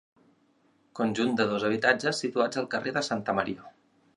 Conjunt 0.99 1.35
de 1.41 1.47
dos 1.51 1.65
habitatges 1.69 2.25
situats 2.25 2.63
al 2.63 2.69
carrer 2.73 2.95
de 2.99 3.05
Santa 3.11 3.37
Maria. 3.43 3.71